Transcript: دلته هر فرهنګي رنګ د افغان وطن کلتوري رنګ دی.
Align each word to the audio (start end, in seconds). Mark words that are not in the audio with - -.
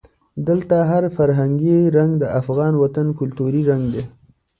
دلته 0.47 0.75
هر 0.89 1.03
فرهنګي 1.17 1.79
رنګ 1.97 2.11
د 2.21 2.23
افغان 2.39 2.73
وطن 2.83 3.07
کلتوري 3.19 3.61
رنګ 3.69 3.83
دی. 3.93 4.03